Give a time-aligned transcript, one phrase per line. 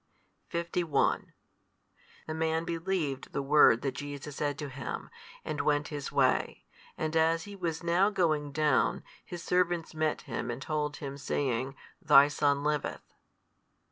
[0.47, 1.31] 51
[2.25, 5.11] The man believed the word that Jesus said to him,
[5.45, 6.65] and went his way.
[6.97, 11.75] And as he was now going down, his servants met him and told him, saying,
[12.01, 13.13] Thy son liveth.